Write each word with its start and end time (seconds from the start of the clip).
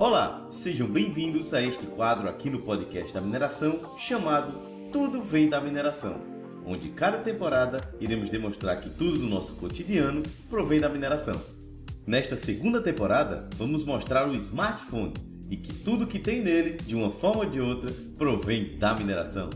Olá, 0.00 0.46
sejam 0.50 0.88
bem-vindos 0.88 1.52
a 1.52 1.60
este 1.60 1.84
quadro 1.84 2.26
aqui 2.26 2.48
no 2.48 2.60
podcast 2.60 3.12
da 3.12 3.20
mineração 3.20 3.98
chamado 3.98 4.54
Tudo 4.90 5.22
Vem 5.22 5.46
da 5.46 5.60
Mineração, 5.60 6.22
onde 6.64 6.88
cada 6.88 7.18
temporada 7.18 7.86
iremos 8.00 8.30
demonstrar 8.30 8.80
que 8.80 8.88
tudo 8.88 9.18
do 9.18 9.28
nosso 9.28 9.56
cotidiano 9.56 10.22
provém 10.48 10.80
da 10.80 10.88
mineração. 10.88 11.38
Nesta 12.06 12.34
segunda 12.34 12.80
temporada, 12.80 13.46
vamos 13.56 13.84
mostrar 13.84 14.26
o 14.26 14.34
smartphone 14.36 15.12
e 15.50 15.56
que 15.58 15.74
tudo 15.74 16.06
que 16.06 16.18
tem 16.18 16.40
nele, 16.40 16.78
de 16.78 16.96
uma 16.96 17.10
forma 17.10 17.44
ou 17.44 17.50
de 17.50 17.60
outra, 17.60 17.92
provém 18.16 18.78
da 18.78 18.94
mineração. 18.94 19.50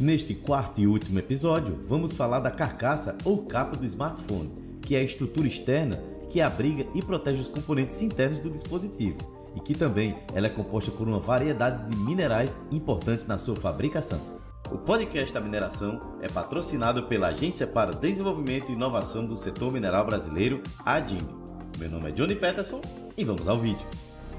Neste 0.00 0.34
quarto 0.34 0.80
e 0.80 0.88
último 0.88 1.20
episódio, 1.20 1.78
vamos 1.86 2.12
falar 2.12 2.40
da 2.40 2.50
carcaça 2.50 3.16
ou 3.24 3.44
capa 3.44 3.76
do 3.76 3.86
smartphone, 3.86 4.50
que 4.82 4.96
é 4.96 4.98
a 4.98 5.04
estrutura 5.04 5.46
externa 5.46 6.02
que 6.28 6.40
abriga 6.40 6.84
e 6.92 7.00
protege 7.00 7.40
os 7.40 7.48
componentes 7.48 8.02
internos 8.02 8.40
do 8.40 8.50
dispositivo 8.50 9.35
e 9.56 9.60
que 9.60 9.74
também 9.74 10.18
ela 10.34 10.46
é 10.46 10.50
composta 10.50 10.90
por 10.90 11.08
uma 11.08 11.18
variedade 11.18 11.90
de 11.90 11.96
minerais 11.96 12.56
importantes 12.70 13.26
na 13.26 13.38
sua 13.38 13.56
fabricação. 13.56 14.20
O 14.70 14.76
podcast 14.76 15.32
da 15.32 15.40
mineração 15.40 16.18
é 16.20 16.28
patrocinado 16.28 17.04
pela 17.04 17.28
Agência 17.28 17.66
para 17.66 17.92
Desenvolvimento 17.92 18.68
e 18.68 18.74
Inovação 18.74 19.24
do 19.24 19.34
Setor 19.34 19.72
Mineral 19.72 20.04
Brasileiro, 20.04 20.62
ADIM. 20.84 21.18
Meu 21.78 21.88
nome 21.88 22.10
é 22.10 22.12
Johnny 22.12 22.34
Peterson 22.34 22.80
e 23.16 23.24
vamos 23.24 23.48
ao 23.48 23.58
vídeo. 23.58 23.86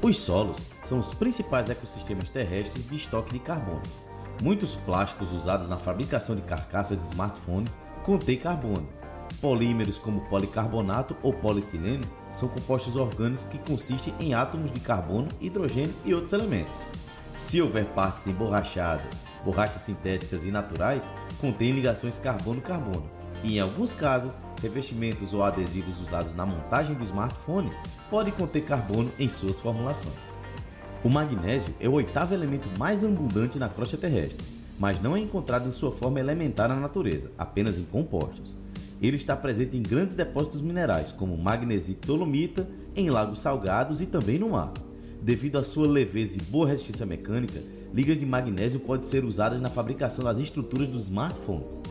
Os 0.00 0.18
solos 0.18 0.56
são 0.82 0.98
os 0.98 1.12
principais 1.12 1.68
ecossistemas 1.68 2.30
terrestres 2.30 2.88
de 2.88 2.96
estoque 2.96 3.32
de 3.32 3.38
carbono. 3.38 3.82
Muitos 4.40 4.76
plásticos 4.76 5.32
usados 5.32 5.68
na 5.68 5.76
fabricação 5.76 6.34
de 6.34 6.42
carcaças 6.42 6.98
de 6.98 7.04
smartphones 7.06 7.78
contêm 8.04 8.38
carbono. 8.38 8.88
Polímeros 9.42 9.98
como 9.98 10.20
policarbonato 10.20 11.16
ou 11.20 11.32
polietileno 11.32 12.04
são 12.32 12.48
compostos 12.48 12.94
orgânicos 12.94 13.44
que 13.44 13.58
consistem 13.58 14.14
em 14.20 14.34
átomos 14.34 14.70
de 14.70 14.78
carbono, 14.78 15.26
hidrogênio 15.40 15.92
e 16.04 16.14
outros 16.14 16.32
elementos. 16.32 16.78
Se 17.36 17.60
houver 17.60 17.86
partes 17.86 18.28
emborrachadas, 18.28 19.12
borrachas 19.44 19.82
sintéticas 19.82 20.44
e 20.44 20.52
naturais, 20.52 21.10
contêm 21.40 21.72
ligações 21.72 22.20
carbono-carbono. 22.20 23.10
E 23.42 23.56
em 23.56 23.60
alguns 23.60 23.92
casos, 23.92 24.38
revestimentos 24.62 25.34
ou 25.34 25.42
adesivos 25.42 25.98
usados 25.98 26.36
na 26.36 26.46
montagem 26.46 26.94
do 26.94 27.02
smartphone 27.02 27.72
podem 28.08 28.32
conter 28.32 28.64
carbono 28.64 29.10
em 29.18 29.28
suas 29.28 29.58
formulações. 29.58 30.30
O 31.02 31.08
magnésio 31.08 31.74
é 31.80 31.88
o 31.88 31.94
oitavo 31.94 32.32
elemento 32.32 32.68
mais 32.78 33.04
abundante 33.04 33.58
na 33.58 33.68
crosta 33.68 33.96
terrestre, 33.96 34.38
mas 34.78 35.02
não 35.02 35.16
é 35.16 35.18
encontrado 35.18 35.66
em 35.66 35.72
sua 35.72 35.90
forma 35.90 36.20
elementar 36.20 36.68
na 36.68 36.76
natureza, 36.76 37.32
apenas 37.36 37.76
em 37.76 37.84
compostos. 37.84 38.61
Ele 39.02 39.16
está 39.16 39.34
presente 39.34 39.76
em 39.76 39.82
grandes 39.82 40.14
depósitos 40.14 40.60
minerais, 40.60 41.10
como 41.10 41.36
magnesito 41.36 42.06
e 42.06 42.06
dolomita, 42.06 42.68
em 42.94 43.10
lagos 43.10 43.40
salgados 43.40 44.00
e 44.00 44.06
também 44.06 44.38
no 44.38 44.50
mar. 44.50 44.72
Devido 45.20 45.58
à 45.58 45.64
sua 45.64 45.88
leveza 45.88 46.38
e 46.38 46.42
boa 46.42 46.68
resistência 46.68 47.04
mecânica, 47.04 47.60
ligas 47.92 48.16
de 48.16 48.24
magnésio 48.24 48.78
podem 48.78 49.04
ser 49.04 49.24
usadas 49.24 49.60
na 49.60 49.68
fabricação 49.68 50.24
das 50.24 50.38
estruturas 50.38 50.88
dos 50.88 51.04
smartphones. 51.04 51.82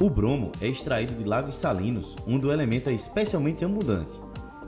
O 0.00 0.08
bromo 0.08 0.52
é 0.60 0.68
extraído 0.68 1.14
de 1.14 1.24
lagos 1.24 1.56
salinos, 1.56 2.14
onde 2.26 2.46
o 2.46 2.52
elemento 2.52 2.88
é 2.88 2.92
especialmente 2.92 3.64
abundante. 3.64 4.12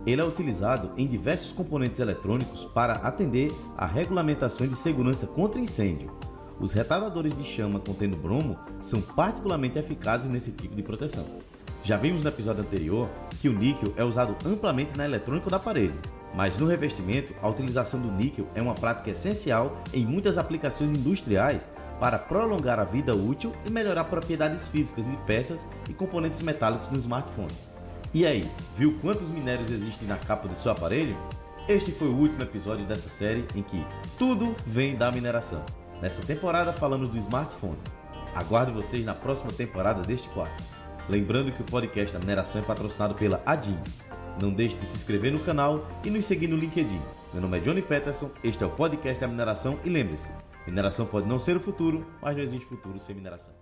Ele 0.05 0.21
é 0.21 0.25
utilizado 0.25 0.91
em 0.97 1.07
diversos 1.07 1.53
componentes 1.53 2.01
eletrônicos 2.01 2.65
para 2.65 2.95
atender 2.95 3.53
a 3.77 3.87
regulamentações 3.87 4.69
de 4.69 4.77
segurança 4.77 5.29
contra 5.29 5.61
incêndio. 5.61 6.13
Os 6.61 6.73
retardadores 6.73 7.37
de 7.37 7.45
chama 7.45 7.79
contendo 7.79 8.17
bromo 8.17 8.57
são 8.81 9.01
particularmente 9.01 9.79
eficazes 9.79 10.29
nesse 10.29 10.51
tipo 10.51 10.75
de 10.75 10.83
proteção. 10.83 11.25
Já 11.85 11.99
vimos 11.99 12.25
no 12.25 12.31
episódio 12.31 12.63
anterior 12.63 13.11
que 13.43 13.49
o 13.49 13.53
níquel 13.53 13.93
é 13.95 14.03
usado 14.03 14.35
amplamente 14.43 14.97
na 14.97 15.05
eletrônica 15.05 15.51
do 15.51 15.57
aparelho, 15.57 16.01
mas 16.35 16.57
no 16.57 16.67
revestimento, 16.67 17.35
a 17.43 17.49
utilização 17.49 18.01
do 18.01 18.11
níquel 18.11 18.49
é 18.55 18.63
uma 18.63 18.75
prática 18.75 19.11
essencial 19.11 19.83
em 19.93 20.07
muitas 20.07 20.39
aplicações 20.39 20.91
industriais 20.91 21.71
para 22.01 22.19
prolongar 22.19 22.81
a 22.81 22.85
vida 22.85 23.15
útil 23.15 23.53
e 23.67 23.71
melhorar 23.71 24.05
propriedades 24.05 24.67
físicas 24.67 25.05
de 25.11 25.17
peças 25.19 25.69
e 25.87 25.93
componentes 25.93 26.41
metálicos 26.41 26.89
no 26.89 26.97
smartphone. 26.97 27.53
E 28.15 28.25
aí, 28.25 28.49
viu 28.79 28.99
quantos 29.03 29.29
minérios 29.29 29.71
existem 29.71 30.09
na 30.09 30.17
capa 30.17 30.49
do 30.49 30.55
seu 30.55 30.73
aparelho? 30.73 31.19
Este 31.69 31.93
foi 31.93 32.09
o 32.09 32.17
último 32.17 32.43
episódio 32.43 32.87
dessa 32.87 33.11
série 33.11 33.45
em 33.55 33.63
que 33.63 33.87
tudo 34.19 34.57
vem 34.67 34.97
da 34.97 35.13
mineração. 35.13 35.63
Nessa 36.01 36.23
temporada 36.23 36.73
falamos 36.73 37.11
do 37.11 37.19
smartphone. 37.19 37.79
Aguardo 38.35 38.73
vocês 38.73 39.05
na 39.05 39.15
próxima 39.15 39.53
temporada 39.53 40.03
deste 40.03 40.29
quadro. 40.31 40.84
Lembrando 41.09 41.53
que 41.53 41.61
o 41.61 41.65
podcast 41.65 42.13
da 42.13 42.19
mineração 42.19 42.63
é 42.63 42.65
patrocinado 42.65 43.15
pela 43.15 43.43
Adim. 43.45 43.79
Não 44.41 44.51
deixe 44.51 44.77
de 44.77 44.87
se 44.87 44.97
inscrever 44.97 45.31
no 45.31 45.41
canal 45.41 45.87
e 46.05 46.11
nos 46.11 46.25
seguir 46.25 46.49
no 46.49 46.57
LinkedIn. 46.57 47.01
Meu 47.33 47.43
nome 47.43 47.59
é 47.59 47.61
Johnny 47.61 47.83
Peterson, 47.83 48.31
este 48.43 48.65
é 48.65 48.67
o 48.67 48.71
podcast 48.71 49.21
da 49.21 49.29
mineração 49.29 49.79
e 49.85 49.91
lembre-se, 49.91 50.31
mineração 50.67 51.05
pode 51.05 51.29
não 51.29 51.39
ser 51.39 51.57
o 51.57 51.61
futuro, 51.61 52.07
mas 52.23 52.35
não 52.35 52.43
existe 52.43 52.67
futuro 52.67 52.99
sem 52.99 53.15
mineração. 53.15 53.55